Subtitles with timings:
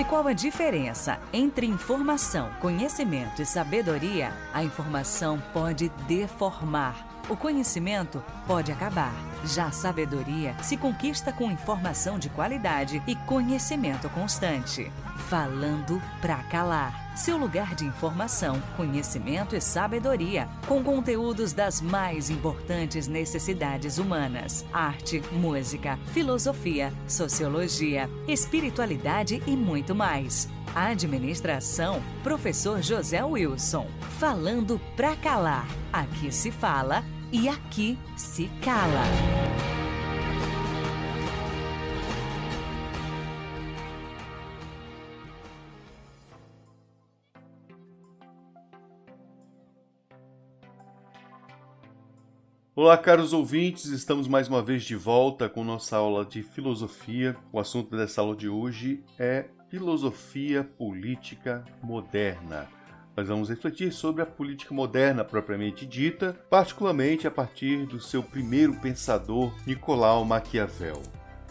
[0.00, 4.32] Sabe qual a diferença entre informação, conhecimento e sabedoria?
[4.50, 7.06] A informação pode deformar.
[7.28, 9.12] O conhecimento pode acabar.
[9.44, 14.90] Já a sabedoria se conquista com informação de qualidade e conhecimento constante.
[15.30, 17.16] Falando pra calar.
[17.16, 25.22] Seu lugar de informação, conhecimento e sabedoria, com conteúdos das mais importantes necessidades humanas: arte,
[25.30, 30.48] música, filosofia, sociologia, espiritualidade e muito mais.
[30.74, 33.86] Administração, professor José Wilson.
[34.18, 35.68] Falando pra calar.
[35.92, 39.49] Aqui se fala e aqui se cala.
[52.82, 57.36] Olá, caros ouvintes, estamos mais uma vez de volta com nossa aula de filosofia.
[57.52, 62.68] O assunto dessa aula de hoje é filosofia política moderna.
[63.14, 68.72] Nós vamos refletir sobre a política moderna propriamente dita, particularmente a partir do seu primeiro
[68.76, 71.02] pensador, Nicolau Maquiavel.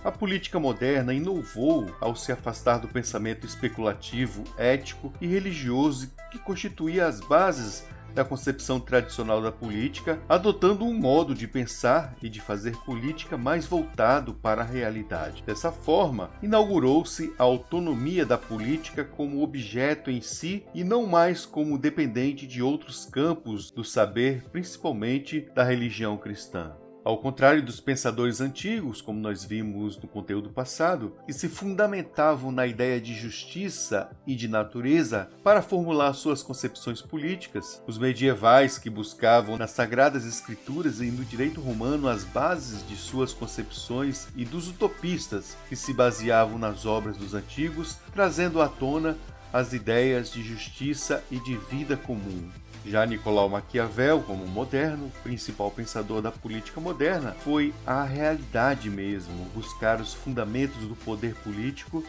[0.04, 7.06] A política moderna inovou ao se afastar do pensamento especulativo, ético e religioso que constituía
[7.06, 12.76] as bases da concepção tradicional da política, adotando um modo de pensar e de fazer
[12.78, 15.44] política mais voltado para a realidade.
[15.46, 21.78] Dessa forma, inaugurou-se a autonomia da política como objeto em si e não mais como
[21.78, 26.74] dependente de outros campos do saber, principalmente da religião cristã.
[27.04, 32.68] Ao contrário dos pensadores antigos, como nós vimos no conteúdo passado, que se fundamentavam na
[32.68, 39.58] ideia de justiça e de natureza para formular suas concepções políticas, os medievais que buscavam
[39.58, 45.56] nas sagradas escrituras e no direito romano as bases de suas concepções e dos utopistas
[45.70, 49.18] que se baseavam nas obras dos antigos, trazendo à tona
[49.54, 52.50] as ideias de justiça e de vida comum.
[52.86, 60.00] Já Nicolau Maquiavel, como moderno, principal pensador da política moderna, foi a realidade mesmo, buscar
[60.00, 62.02] os fundamentos do poder político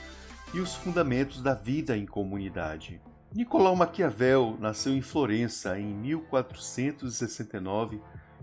[0.54, 3.00] e os fundamentos da vida em comunidade.
[3.32, 8.00] Nicolau Maquiavel nasceu em Florença em 1469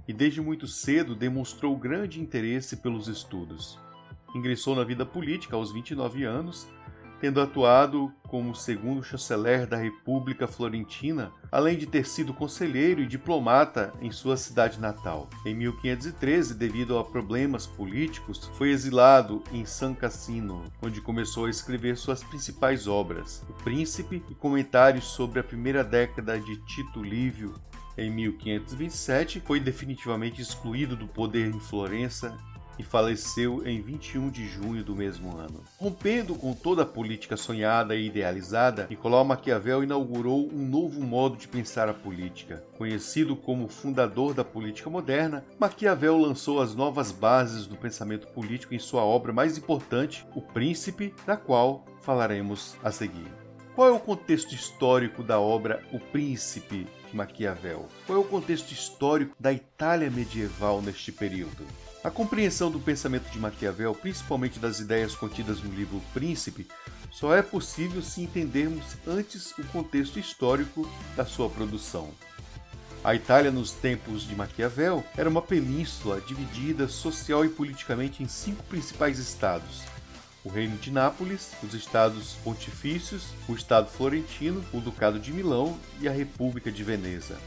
[0.07, 3.79] e desde muito cedo demonstrou grande interesse pelos estudos.
[4.35, 6.67] Ingressou na vida política aos 29 anos
[7.19, 13.93] tendo atuado como segundo chanceler da República Florentina, além de ter sido conselheiro e diplomata
[14.01, 15.29] em sua cidade natal.
[15.45, 21.95] Em 1513, devido a problemas políticos, foi exilado em San Cassino, onde começou a escrever
[21.97, 27.53] suas principais obras, O Príncipe e comentários sobre a primeira década de Tito Livio
[27.97, 32.37] em 1527, foi definitivamente excluído do poder em Florença
[32.77, 35.63] e faleceu em 21 de junho do mesmo ano.
[35.77, 41.47] Rompendo com toda a política sonhada e idealizada, Nicolau Maquiavel inaugurou um novo modo de
[41.47, 42.63] pensar a política.
[42.77, 48.79] Conhecido como fundador da política moderna, Maquiavel lançou as novas bases do pensamento político em
[48.79, 53.27] sua obra mais importante, O Príncipe, da qual falaremos a seguir.
[53.75, 57.87] Qual é o contexto histórico da obra O Príncipe de Maquiavel?
[58.07, 61.63] Qual é o contexto histórico da Itália medieval neste período?
[62.03, 66.67] A compreensão do pensamento de Maquiavel, principalmente das ideias contidas no livro Príncipe,
[67.11, 72.11] só é possível se entendermos antes o contexto histórico da sua produção.
[73.03, 78.63] A Itália, nos tempos de Maquiavel, era uma península dividida social e politicamente em cinco
[78.63, 79.81] principais estados:
[80.43, 86.07] o Reino de Nápoles, os estados pontifícios, o Estado florentino, o Ducado de Milão e
[86.07, 87.37] a República de Veneza.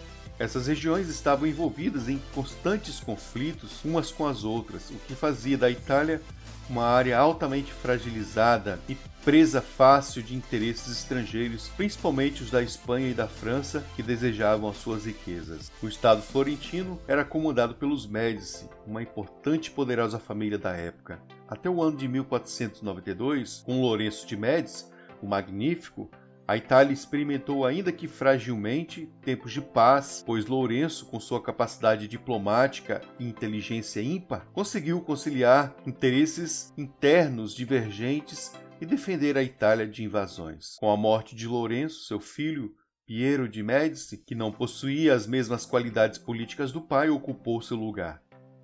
[0.41, 5.71] Essas regiões estavam envolvidas em constantes conflitos umas com as outras, o que fazia da
[5.71, 6.23] Itália
[6.71, 13.15] uma área altamente fragilizada e presa fácil de interesses estrangeiros, principalmente os da Espanha e
[13.15, 15.71] da França, que desejavam as suas riquezas.
[15.83, 21.21] O Estado florentino era comandado pelos Médici, uma importante e poderosa família da época.
[21.47, 24.87] Até o ano de 1492, com Lourenço de Médici,
[25.21, 26.09] o Magnífico,
[26.51, 33.01] a Itália experimentou, ainda que fragilmente, tempos de paz, pois Lourenço, com sua capacidade diplomática
[33.21, 40.75] e inteligência ímpar, conseguiu conciliar interesses internos divergentes e defender a Itália de invasões.
[40.81, 42.75] Com a morte de Lourenço, seu filho,
[43.07, 48.21] Piero de Médici, que não possuía as mesmas qualidades políticas do pai, ocupou seu lugar.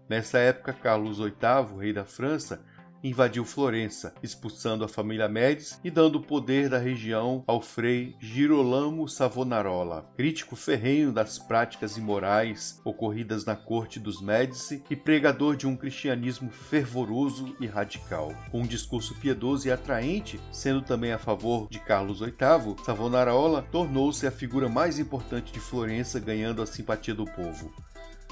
[0.09, 2.65] Nessa época, Carlos VIII, rei da França,
[3.03, 9.09] invadiu Florença, expulsando a família Médici e dando o poder da região ao frei Girolamo
[9.09, 15.77] Savonarola, crítico ferrenho das práticas imorais ocorridas na corte dos Médici e pregador de um
[15.77, 18.35] cristianismo fervoroso e radical.
[18.51, 24.27] Com um discurso piedoso e atraente, sendo também a favor de Carlos VIII, Savonarola tornou-se
[24.27, 27.73] a figura mais importante de Florença, ganhando a simpatia do povo.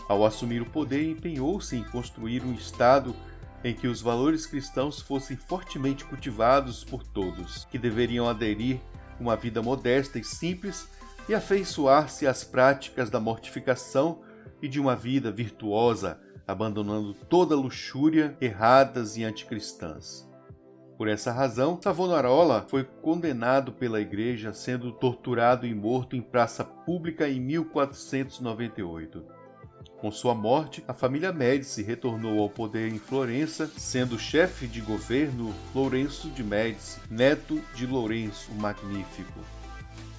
[0.08, 3.14] Ao assumir o poder, empenhou-se em construir um Estado
[3.64, 8.78] em que os valores cristãos fossem fortemente cultivados por todos, que deveriam aderir
[9.18, 10.86] uma vida modesta e simples
[11.28, 14.20] e afeiçoar-se às práticas da mortificação
[14.60, 20.28] e de uma vida virtuosa, abandonando toda luxúria erradas e anticristãs.
[20.98, 27.28] Por essa razão, Savonarola foi condenado pela Igreja, sendo torturado e morto em praça pública
[27.28, 29.24] em 1498.
[30.04, 35.54] Com sua morte, a família Médici retornou ao poder em Florença, sendo chefe de governo
[35.74, 39.40] Lourenço de Médici, neto de Lourenço o Magnífico.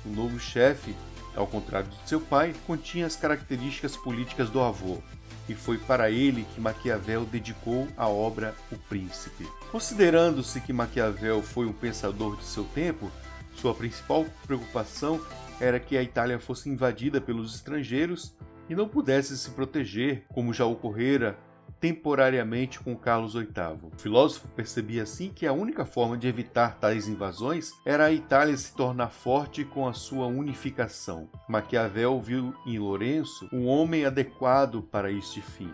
[0.04, 0.96] O novo chefe,
[1.36, 5.04] ao contrário de seu pai, continha as características políticas do avô,
[5.48, 9.48] e foi para ele que Maquiavel dedicou a obra O Príncipe.
[9.72, 13.12] Considerando-se que Maquiavel foi um pensador de seu tempo,
[13.54, 15.22] sua principal preocupação
[15.60, 18.36] era que a Itália fosse invadida pelos estrangeiros
[18.70, 21.38] e não pudesse se proteger, como já ocorrera
[21.80, 23.46] temporariamente com Carlos VIII.
[23.84, 28.56] O filósofo percebia assim que a única forma de evitar tais invasões era a Itália
[28.58, 31.30] se tornar forte com a sua unificação.
[31.48, 35.72] Maquiavel viu em Lourenço um homem adequado para este fim.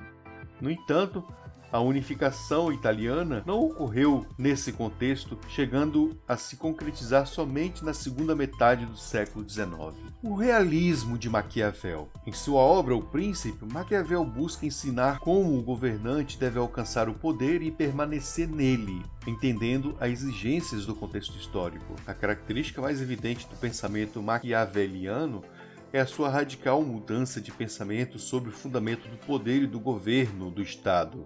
[0.59, 1.25] No entanto,
[1.71, 8.85] a unificação italiana não ocorreu nesse contexto, chegando a se concretizar somente na segunda metade
[8.85, 9.71] do século XIX.
[10.21, 12.09] O realismo de Maquiavel.
[12.27, 17.61] Em sua obra O Príncipe, Maquiavel busca ensinar como o governante deve alcançar o poder
[17.61, 21.95] e permanecer nele, entendendo as exigências do contexto histórico.
[22.05, 25.41] A característica mais evidente do pensamento maquiaveliano
[25.93, 30.49] é a sua radical mudança de pensamento sobre o fundamento do poder e do governo
[30.49, 31.25] do Estado.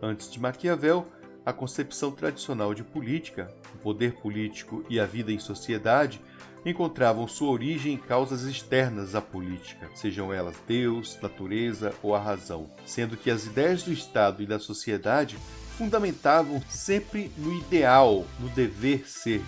[0.00, 1.06] Antes de Maquiavel,
[1.44, 6.20] a concepção tradicional de política, o poder político e a vida em sociedade
[6.64, 12.70] encontravam sua origem em causas externas à política, sejam elas Deus, natureza ou a razão,
[12.84, 15.38] sendo que as ideias do Estado e da sociedade
[15.76, 19.42] fundamentavam sempre no ideal, no dever ser,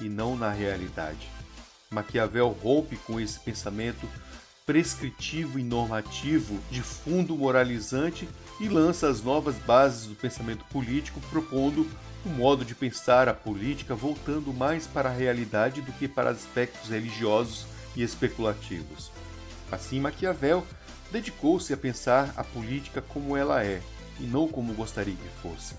[0.00, 1.28] e não na realidade.
[1.90, 4.06] Maquiavel rompe com esse pensamento
[4.66, 8.28] prescritivo e normativo de fundo moralizante
[8.60, 11.88] e lança as novas bases do pensamento político, propondo
[12.26, 16.90] um modo de pensar a política voltando mais para a realidade do que para aspectos
[16.90, 19.10] religiosos e especulativos.
[19.70, 20.66] Assim, Maquiavel
[21.10, 23.80] dedicou-se a pensar a política como ela é,
[24.20, 25.74] e não como gostaria que fosse.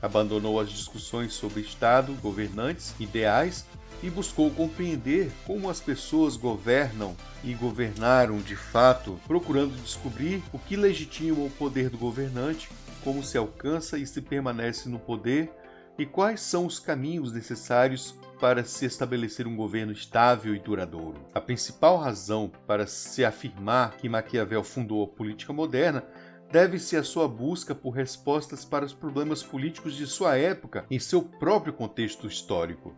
[0.00, 3.66] Abandonou as discussões sobre Estado, governantes, ideais
[4.02, 10.76] e buscou compreender como as pessoas governam e governaram de fato, procurando descobrir o que
[10.76, 12.70] legitima o poder do governante,
[13.02, 15.50] como se alcança e se permanece no poder
[15.98, 21.20] e quais são os caminhos necessários para se estabelecer um governo estável e duradouro.
[21.34, 26.04] A principal razão para se afirmar que Maquiavel fundou a política moderna
[26.50, 31.22] deve-se à sua busca por respostas para os problemas políticos de sua época em seu
[31.22, 32.94] próprio contexto histórico.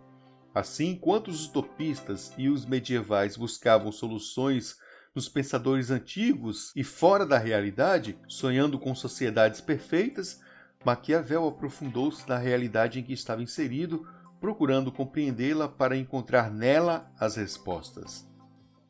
[0.55, 4.77] Assim, enquanto os utopistas e os medievais buscavam soluções
[5.15, 10.41] nos pensadores antigos e fora da realidade, sonhando com sociedades perfeitas,
[10.85, 14.07] Maquiavel aprofundou-se na realidade em que estava inserido,
[14.41, 18.27] procurando compreendê-la para encontrar nela as respostas.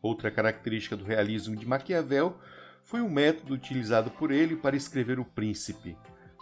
[0.01, 2.39] Outra característica do realismo de Maquiavel
[2.83, 5.97] foi o método utilizado por ele para escrever O Príncipe.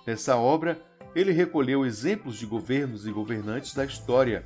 [0.07, 0.81] Nessa obra,
[1.15, 4.43] ele recolheu exemplos de governos e governantes da história,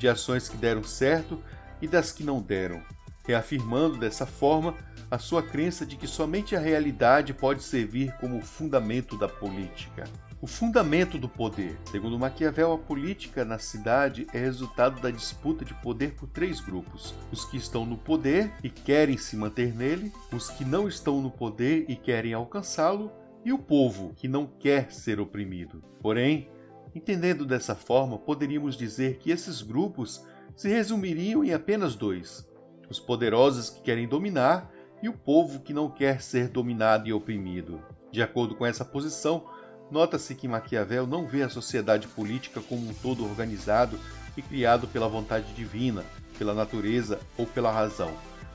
[0.00, 1.38] de ações que deram certo
[1.80, 2.82] e das que não deram,
[3.26, 4.74] reafirmando dessa forma
[5.10, 10.04] a sua crença de que somente a realidade pode servir como fundamento da política.
[10.40, 11.78] O fundamento do poder.
[11.90, 17.14] Segundo Maquiavel, a política na cidade é resultado da disputa de poder por três grupos:
[17.30, 21.30] os que estão no poder e querem se manter nele, os que não estão no
[21.30, 23.12] poder e querem alcançá-lo,
[23.44, 25.82] e o povo, que não quer ser oprimido.
[26.00, 26.48] Porém,
[26.94, 30.24] Entendendo dessa forma, poderíamos dizer que esses grupos
[30.56, 32.48] se resumiriam em apenas dois:
[32.88, 34.70] os poderosos que querem dominar
[35.02, 37.80] e o povo que não quer ser dominado e oprimido.
[38.10, 39.44] De acordo com essa posição,
[39.90, 43.98] nota-se que Maquiavel não vê a sociedade política como um todo organizado
[44.36, 46.04] e criado pela vontade divina,
[46.38, 48.12] pela natureza ou pela razão,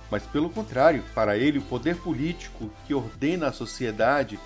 [0.10, 4.40] mas pelo contrário, para ele o poder político que ordena a sociedade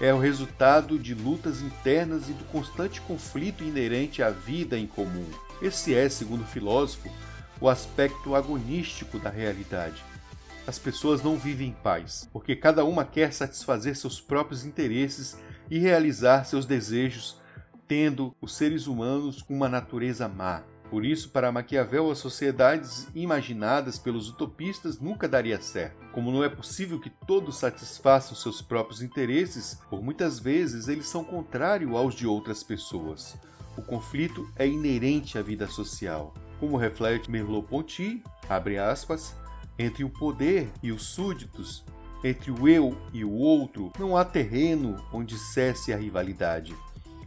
[0.00, 5.26] é o resultado de lutas internas e do constante conflito inerente à vida em comum.
[5.62, 7.10] Esse é, segundo o filósofo,
[7.60, 10.04] o aspecto agonístico da realidade.
[10.66, 15.38] As pessoas não vivem em paz, porque cada uma quer satisfazer seus próprios interesses
[15.70, 17.40] e realizar seus desejos,
[17.88, 20.62] tendo os seres humanos uma natureza má.
[20.90, 25.96] Por isso, para Maquiavel, as sociedades imaginadas pelos utopistas nunca daria certo.
[26.12, 31.24] Como não é possível que todos satisfaçam seus próprios interesses, por muitas vezes eles são
[31.24, 33.36] contrários aos de outras pessoas.
[33.76, 36.32] O conflito é inerente à vida social.
[36.60, 39.34] Como reflete Merleau-Ponty, abre aspas,
[39.78, 41.84] entre o poder e os súditos,
[42.24, 46.74] entre o eu e o outro, não há terreno onde cesse a rivalidade.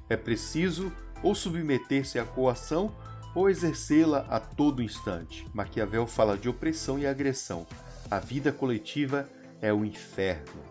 [0.09, 2.91] É preciso ou submeter-se à coação
[3.33, 5.45] ou exercê-la a todo instante.
[5.53, 7.65] Maquiavel fala de opressão e agressão.
[8.09, 9.29] A vida coletiva
[9.61, 10.63] é o inferno.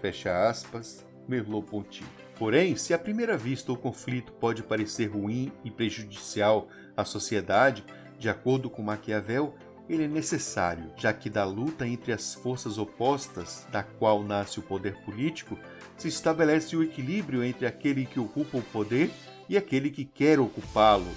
[0.00, 2.04] Fecha aspas, Merleau-Ponty.
[2.38, 7.84] Porém, se à primeira vista o conflito pode parecer ruim e prejudicial à sociedade,
[8.18, 9.54] de acordo com Maquiavel,
[9.88, 14.62] ele é necessário, já que da luta entre as forças opostas, da qual nasce o
[14.62, 15.58] poder político,
[15.96, 19.10] se estabelece o equilíbrio entre aquele que ocupa o poder
[19.48, 21.10] e aquele que quer ocupá-lo,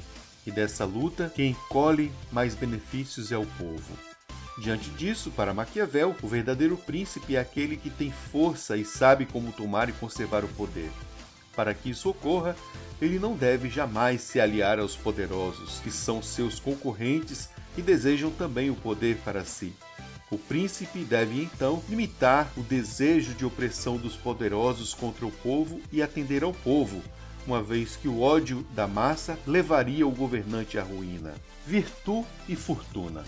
[0.51, 3.97] e dessa luta, quem colhe mais benefícios é o povo.
[4.59, 9.53] Diante disso, para Maquiavel, o verdadeiro príncipe é aquele que tem força e sabe como
[9.53, 10.91] tomar e conservar o poder.
[11.55, 12.55] Para que isso ocorra,
[13.01, 18.69] ele não deve jamais se aliar aos poderosos, que são seus concorrentes e desejam também
[18.69, 19.73] o poder para si.
[20.29, 26.01] O príncipe deve então limitar o desejo de opressão dos poderosos contra o povo e
[26.01, 27.01] atender ao povo,
[27.45, 31.33] uma vez que o ódio da massa levaria o governante à ruína.
[31.65, 33.23] Virtude e fortuna.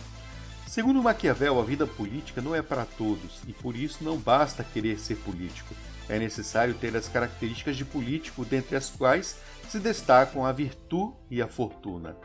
[0.67, 5.00] Segundo Maquiavel, a vida política não é para todos e por isso não basta querer
[5.00, 5.75] ser político.
[6.10, 9.38] É necessário ter as características de político, dentre as quais
[9.70, 12.15] se destacam a virtude e a fortuna.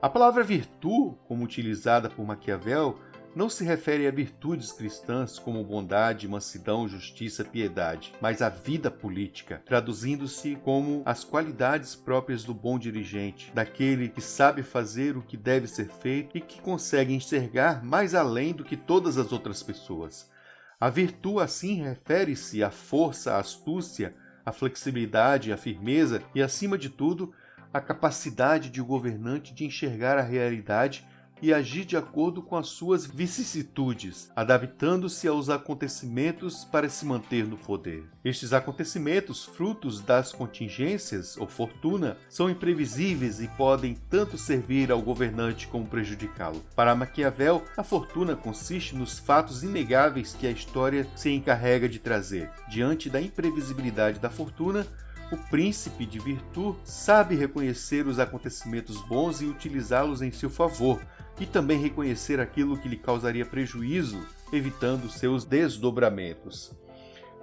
[0.00, 2.98] A palavra virtude, como utilizada por Maquiavel,
[3.34, 9.62] não se refere a virtudes cristãs como bondade, mansidão, justiça, piedade, mas à vida política,
[9.64, 15.66] traduzindo-se como as qualidades próprias do bom dirigente, daquele que sabe fazer o que deve
[15.66, 20.30] ser feito e que consegue enxergar mais além do que todas as outras pessoas.
[20.78, 26.90] A virtude, assim, refere-se à força, à astúcia, à flexibilidade, à firmeza e, acima de
[26.90, 27.32] tudo,
[27.72, 31.06] à capacidade de o governante de enxergar a realidade
[31.42, 37.56] e agir de acordo com as suas vicissitudes, adaptando-se aos acontecimentos para se manter no
[37.56, 38.04] poder.
[38.24, 45.66] Estes acontecimentos, frutos das contingências ou fortuna, são imprevisíveis e podem tanto servir ao governante
[45.66, 46.62] como prejudicá-lo.
[46.76, 52.48] Para Maquiavel, a fortuna consiste nos fatos inegáveis que a história se encarrega de trazer.
[52.70, 54.86] Diante da imprevisibilidade da fortuna,
[55.32, 61.00] o príncipe de virtude sabe reconhecer os acontecimentos bons e utilizá-los em seu favor,
[61.40, 66.72] e também reconhecer aquilo que lhe causaria prejuízo, evitando seus desdobramentos.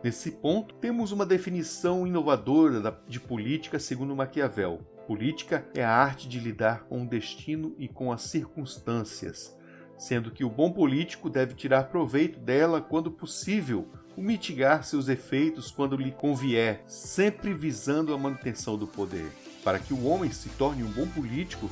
[0.03, 4.79] Nesse ponto, temos uma definição inovadora de política segundo Maquiavel.
[5.05, 9.57] Política é a arte de lidar com o destino e com as circunstâncias,
[9.97, 15.69] sendo que o bom político deve tirar proveito dela quando possível, ou mitigar seus efeitos
[15.69, 19.29] quando lhe convier, sempre visando a manutenção do poder.
[19.63, 21.69] Para que o homem se torne um bom político,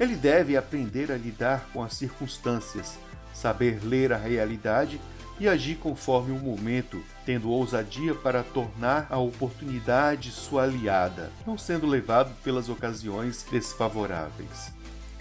[0.00, 2.98] ele deve aprender a lidar com as circunstâncias,
[3.34, 4.98] saber ler a realidade
[5.38, 11.86] e agir conforme o momento, tendo ousadia para tornar a oportunidade sua aliada, não sendo
[11.86, 14.72] levado pelas ocasiões desfavoráveis.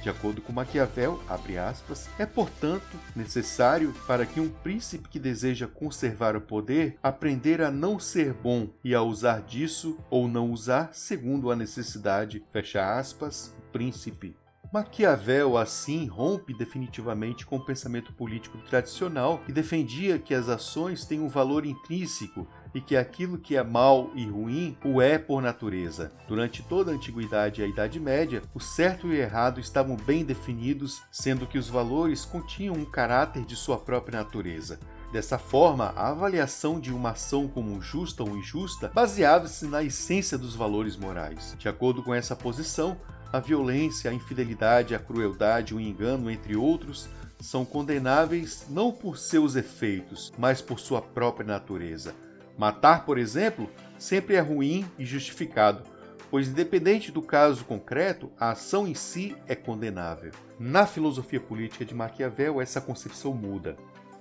[0.02, 1.22] De acordo com Maquiavel,
[1.70, 7.70] aspas, é portanto necessário para que um príncipe que deseja conservar o poder aprender a
[7.70, 13.54] não ser bom e a usar disso ou não usar segundo a necessidade, fecha aspas,
[13.74, 14.39] príncipe
[14.72, 21.20] Maquiavel, assim, rompe definitivamente com o pensamento político tradicional e defendia que as ações têm
[21.20, 26.12] um valor intrínseco e que aquilo que é mal e ruim o é por natureza.
[26.28, 30.24] Durante toda a antiguidade e a Idade Média, o certo e o errado estavam bem
[30.24, 34.80] definidos, sendo que os valores continham um caráter de sua própria natureza.
[35.12, 40.56] Dessa forma, a avaliação de uma ação como justa ou injusta baseava-se na essência dos
[40.56, 41.56] valores morais.
[41.58, 42.96] De acordo com essa posição,
[43.32, 47.08] a violência, a infidelidade, a crueldade, o engano, entre outros,
[47.40, 52.14] são condenáveis não por seus efeitos, mas por sua própria natureza.
[52.58, 55.84] Matar, por exemplo, sempre é ruim e justificado,
[56.30, 60.32] pois, independente do caso concreto, a ação em si é condenável.
[60.60, 63.78] Na filosofia política de Maquiavel, essa concepção muda.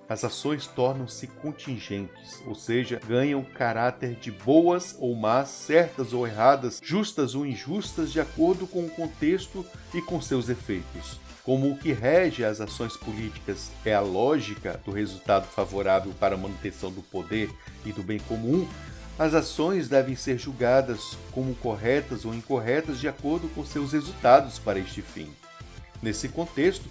[0.09, 6.81] As ações tornam-se contingentes, ou seja, ganham caráter de boas ou más, certas ou erradas,
[6.83, 11.21] justas ou injustas, de acordo com o contexto e com seus efeitos.
[11.45, 16.39] Como o que rege as ações políticas é a lógica do resultado favorável para a
[16.39, 17.51] manutenção do poder
[17.85, 18.67] e do bem comum,
[19.19, 24.79] as ações devem ser julgadas como corretas ou incorretas de acordo com seus resultados para
[24.79, 25.29] este fim.
[26.01, 26.85] Nesse contexto,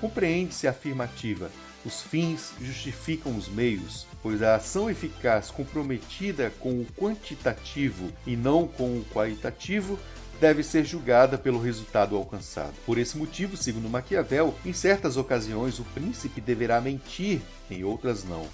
[0.00, 1.50] compreende-se a afirmativa:
[1.84, 8.66] os fins justificam os meios, pois a ação eficaz comprometida com o quantitativo e não
[8.66, 9.98] com o qualitativo
[10.40, 12.74] deve ser julgada pelo resultado alcançado.
[12.84, 18.46] Por esse motivo, segundo Maquiavel, em certas ocasiões o príncipe deverá mentir, em outras não.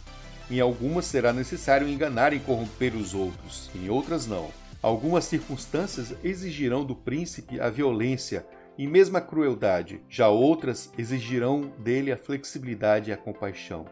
[0.51, 4.51] Em algumas será necessário enganar e corromper os outros, em outras não.
[4.83, 8.45] Algumas circunstâncias exigirão do príncipe a violência
[8.81, 13.85] e mesmo a crueldade, já outras exigirão dele a flexibilidade e a compaixão.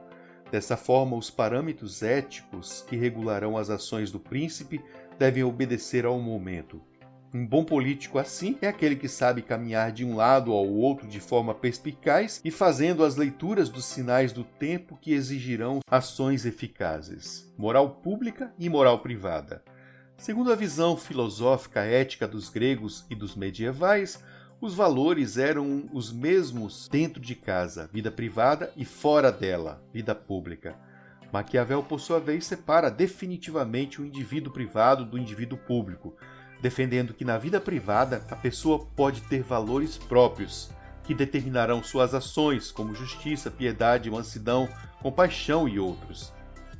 [0.50, 4.80] Dessa forma, os parâmetros éticos que regularão as ações do príncipe
[5.18, 6.80] devem obedecer ao momento.
[7.34, 11.20] Um bom político assim é aquele que sabe caminhar de um lado ao outro de
[11.20, 17.52] forma perspicaz e fazendo as leituras dos sinais do tempo que exigirão ações eficazes.
[17.58, 19.62] Moral pública e moral privada.
[20.16, 24.18] Segundo a visão filosófica ética dos gregos e dos medievais,
[24.60, 30.76] os valores eram os mesmos dentro de casa, vida privada, e fora dela, vida pública.
[31.32, 36.16] Maquiavel, por sua vez, separa definitivamente o indivíduo privado do indivíduo público
[36.60, 40.70] defendendo que na vida privada a pessoa pode ter valores próprios
[41.04, 44.68] que determinarão suas ações, como justiça, piedade, mansidão,
[45.00, 46.34] compaixão e outros.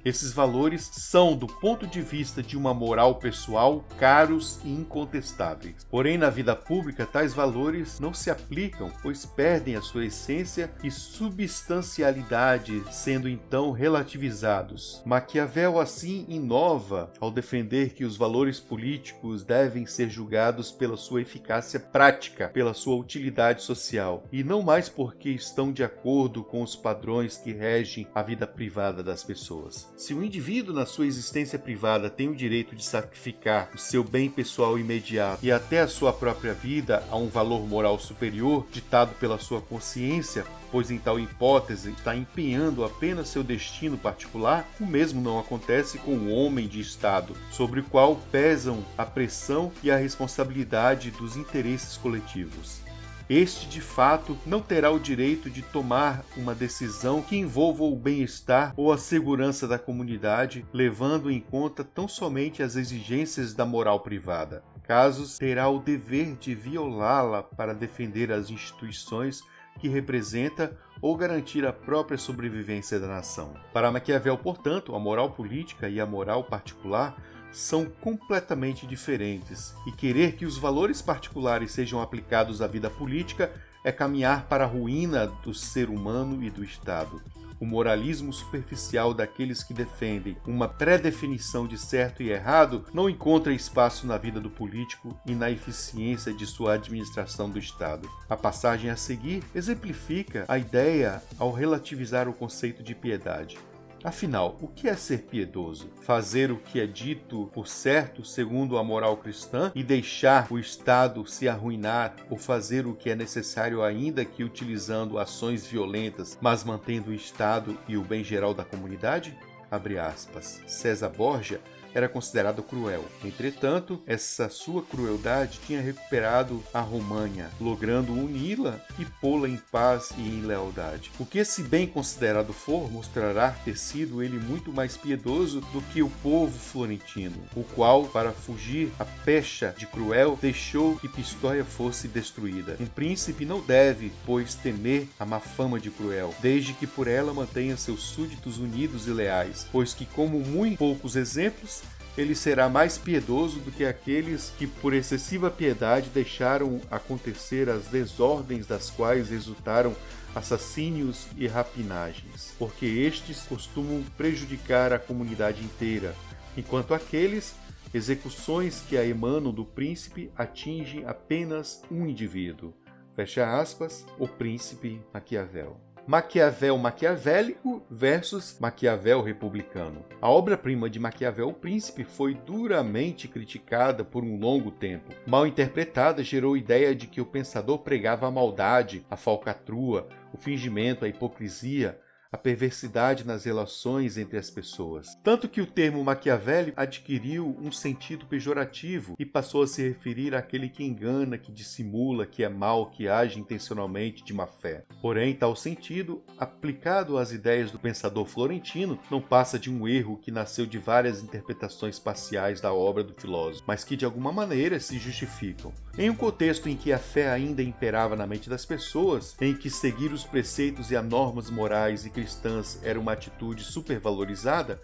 [0.05, 5.87] Esses valores são, do ponto de vista de uma moral pessoal, caros e incontestáveis.
[5.91, 10.91] Porém, na vida pública, tais valores não se aplicam, pois perdem a sua essência e
[10.91, 15.03] substancialidade, sendo então relativizados.
[15.05, 21.81] Maquiavel assim inova ao defender que os valores políticos devem ser julgados pela sua eficácia
[21.81, 27.37] prática, pela sua utilidade social, e não mais porque estão de acordo com os padrões
[27.37, 29.89] que regem a vida privada das pessoas.
[29.99, 34.31] Se o indivíduo, na sua existência privada, tem o direito de sacrificar o seu bem
[34.31, 39.41] pessoal imediato e até a sua própria vida a um valor moral superior, ditado pela
[39.41, 45.37] sua consciência, pois em tal hipótese está empenhando apenas seu destino particular, o mesmo não
[45.41, 51.11] acontece com o homem de Estado, sobre o qual pesam a pressão e a responsabilidade
[51.11, 52.87] dos interesses coletivos
[53.29, 58.73] este de fato não terá o direito de tomar uma decisão que envolva o bem-estar
[58.75, 64.63] ou a segurança da comunidade, levando em conta tão somente as exigências da moral privada.
[64.83, 69.43] Casos terá o dever de violá-la para defender as instituições
[69.79, 73.55] que representa ou garantir a própria sobrevivência da nação.
[73.73, 77.17] Para Maquiavel, portanto, a moral política e a moral particular
[77.53, 83.51] são completamente diferentes, e querer que os valores particulares sejam aplicados à vida política
[83.85, 87.23] é caminhar para a ruína do ser humano e do Estado.
[87.61, 94.07] O moralismo superficial daqueles que defendem uma pré-definição de certo e errado não encontra espaço
[94.07, 98.09] na vida do político e na eficiência de sua administração do Estado.
[98.29, 103.59] A passagem a seguir exemplifica a ideia ao relativizar o conceito de piedade.
[104.05, 105.91] Afinal, o que é ser piedoso?
[106.03, 111.27] Fazer o que é dito por certo segundo a moral cristã e deixar o Estado
[111.27, 117.11] se arruinar ou fazer o que é necessário ainda que utilizando ações violentas, mas mantendo
[117.11, 119.37] o Estado e o bem geral da comunidade?
[119.71, 120.63] Abre aspas.
[120.67, 121.61] César Borgia
[121.99, 123.05] era considerado cruel.
[123.25, 130.21] Entretanto, essa sua crueldade tinha recuperado a Romanha, logrando uni-la e pô-la em paz e
[130.21, 131.11] em lealdade.
[131.19, 136.01] O que esse bem considerado for, mostrará ter sido ele muito mais piedoso do que
[136.03, 142.07] o povo florentino, o qual, para fugir à pecha de cruel, deixou que Pistoia fosse
[142.07, 142.77] destruída.
[142.79, 147.35] Um príncipe não deve, pois, temer a má fama de cruel, desde que por ela
[147.35, 151.83] mantenha seus súditos unidos e leais, pois que, como muito poucos exemplos,
[152.19, 158.67] ele será mais piedoso do que aqueles que, por excessiva piedade, deixaram acontecer as desordens
[158.67, 159.95] das quais resultaram
[160.35, 166.13] assassínios e rapinagens, porque estes costumam prejudicar a comunidade inteira,
[166.57, 167.55] enquanto aqueles
[167.95, 172.75] execuções que a emanam do príncipe atingem apenas um indivíduo.
[173.15, 175.88] Fecha aspas, o príncipe Maquiavel.
[176.09, 180.07] Maquiavel maquiavélico versus Maquiavel republicano.
[180.23, 185.13] A obra-prima de Maquiavel, O Príncipe, foi duramente criticada por um longo tempo.
[185.27, 190.39] Mal interpretada, gerou a ideia de que o pensador pregava a maldade, a falcatrua, o
[190.39, 195.17] fingimento, a hipocrisia, a perversidade nas relações entre as pessoas.
[195.25, 200.69] Tanto que o termo maquiavélico adquiriu um sentido pejorativo e passou a se referir àquele
[200.69, 204.85] que engana, que dissimula, que é mal, que age intencionalmente de má fé.
[205.01, 210.31] Porém, tal sentido, aplicado às ideias do pensador florentino, não passa de um erro que
[210.31, 214.99] nasceu de várias interpretações parciais da obra do filósofo, mas que de alguma maneira se
[214.99, 215.73] justificam.
[215.99, 219.69] Em um contexto em que a fé ainda imperava na mente das pessoas, em que
[219.69, 224.81] seguir os preceitos e as normas morais e cristãs era uma atitude supervalorizada,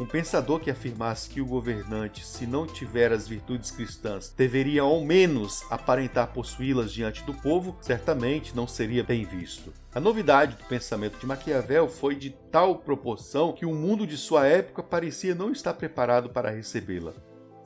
[0.00, 5.00] um pensador que afirmasse que o governante, se não tiver as virtudes cristãs, deveria ao
[5.02, 9.72] menos aparentar possuí-las diante do povo, certamente não seria bem visto.
[9.94, 14.48] A novidade do pensamento de Maquiavel foi de tal proporção que o mundo de sua
[14.48, 17.14] época parecia não estar preparado para recebê-la.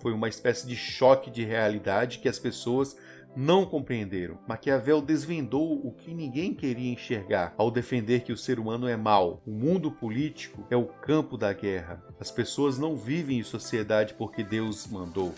[0.01, 2.97] Foi uma espécie de choque de realidade que as pessoas
[3.37, 4.39] não compreenderam.
[4.49, 9.43] Maquiavel desvendou o que ninguém queria enxergar ao defender que o ser humano é mau.
[9.47, 12.03] O mundo político é o campo da guerra.
[12.19, 15.35] As pessoas não vivem em sociedade porque Deus mandou.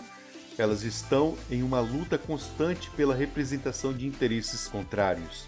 [0.57, 5.45] Elas estão em uma luta constante pela representação de interesses contrários.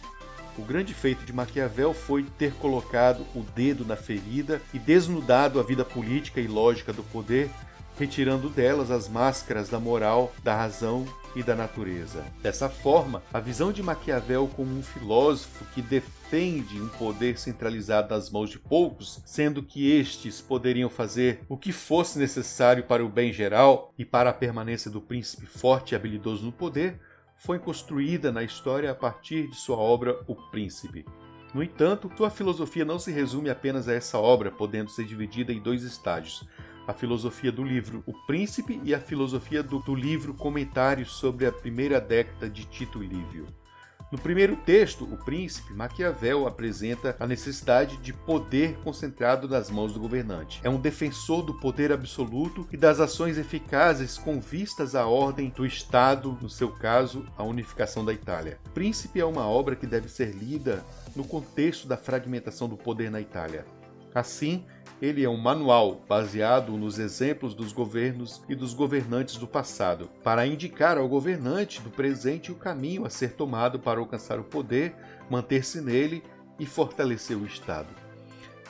[0.58, 5.64] O grande feito de Maquiavel foi ter colocado o dedo na ferida e desnudado a
[5.64, 7.50] vida política e lógica do poder
[7.98, 11.06] retirando delas as máscaras da moral, da razão
[11.36, 12.24] e da natureza.
[12.42, 18.30] Dessa forma, a visão de Maquiavel como um filósofo que defende um poder centralizado nas
[18.30, 23.34] mãos de poucos, sendo que estes poderiam fazer o que fosse necessário para o bem
[23.34, 27.00] geral e para a permanência do príncipe forte e habilidoso no poder,
[27.38, 31.06] foi construída na história a partir de sua obra O Príncipe.
[31.54, 35.62] No entanto, sua filosofia não se resume apenas a essa obra, podendo ser dividida em
[35.62, 36.46] dois estágios
[36.88, 41.52] a filosofia do livro O Príncipe e a filosofia do, do livro Comentários sobre a
[41.52, 43.48] Primeira Década de Tito Livio.
[44.12, 50.00] No primeiro texto, O Príncipe, Maquiavel apresenta a necessidade de poder concentrado nas mãos do
[50.00, 50.62] governante.
[50.64, 55.66] É um defensor do poder absoluto e das ações eficazes com vistas à ordem do
[55.66, 58.60] Estado, no seu caso, a unificação da Itália.
[58.68, 63.10] O Príncipe é uma obra que deve ser lida no contexto da fragmentação do poder
[63.10, 63.66] na Itália.
[64.14, 64.64] Assim,
[65.02, 70.48] ele é um manual baseado nos exemplos dos governos e dos governantes do passado, para
[70.48, 74.96] indicar ao governante do presente o caminho a ser tomado para alcançar o poder,
[75.30, 76.24] manter-se nele
[76.60, 77.90] e fortalecer o Estado.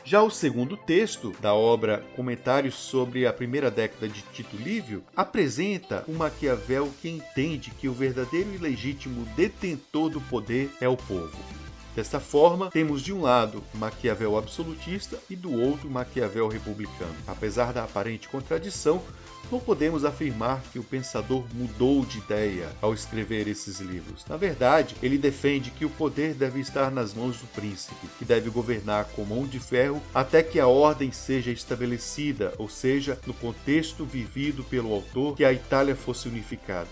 [0.03, 6.03] Já o segundo texto da obra Comentários sobre a Primeira Década de Tito Livio apresenta
[6.07, 11.64] um Maquiavel que entende que o verdadeiro e legítimo detentor do poder é o povo
[11.95, 17.15] Desta forma, temos de um lado Maquiavel absolutista e do outro Maquiavel republicano.
[17.25, 19.01] Apesar da aparente contradição,
[19.49, 24.25] não podemos afirmar que o pensador mudou de ideia ao escrever esses livros.
[24.27, 28.49] Na verdade, ele defende que o poder deve estar nas mãos do príncipe, que deve
[28.49, 34.03] governar com mão de ferro até que a ordem seja estabelecida, ou seja, no contexto
[34.03, 36.89] vivido pelo autor, que a Itália fosse unificada.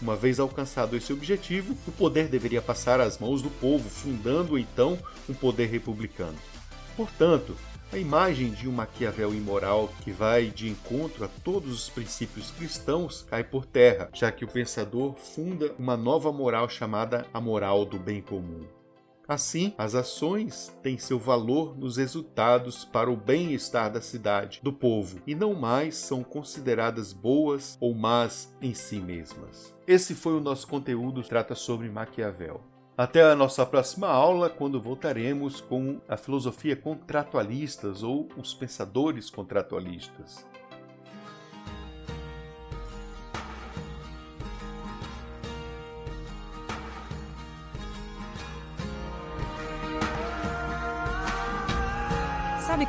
[0.00, 4.98] Uma vez alcançado esse objetivo, o poder deveria passar às mãos do povo, fundando então
[5.28, 6.38] um poder republicano.
[6.96, 7.54] Portanto,
[7.92, 13.26] a imagem de um Maquiavel imoral que vai de encontro a todos os princípios cristãos
[13.28, 17.98] cai por terra, já que o pensador funda uma nova moral chamada a moral do
[17.98, 18.79] bem comum.
[19.30, 25.20] Assim, as ações têm seu valor nos resultados para o bem-estar da cidade, do povo,
[25.24, 29.72] e não mais são consideradas boas ou más em si mesmas.
[29.86, 32.60] Esse foi o nosso conteúdo, trata sobre Maquiavel.
[32.98, 40.44] Até a nossa próxima aula, quando voltaremos com a filosofia contratualistas ou os pensadores contratualistas.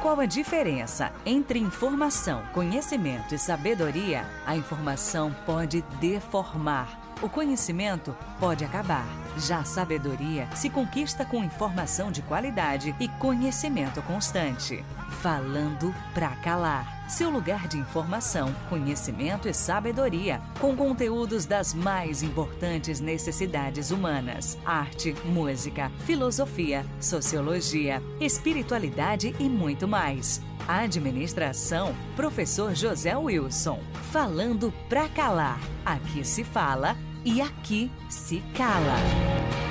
[0.02, 4.26] Qual a diferença entre informação, conhecimento e sabedoria?
[4.48, 9.06] A informação pode deformar, o conhecimento pode acabar.
[9.38, 14.84] Já a sabedoria se conquista com informação de qualidade e conhecimento constante.
[15.22, 17.00] Falando pra calar.
[17.08, 25.16] Seu lugar de informação, conhecimento e sabedoria, com conteúdos das mais importantes necessidades humanas: arte,
[25.26, 30.42] música, filosofia, sociologia, espiritualidade e muito mais.
[30.68, 33.80] Administração, professor José Wilson.
[34.12, 35.60] Falando pra calar.
[35.86, 39.71] Aqui se fala e aqui se cala.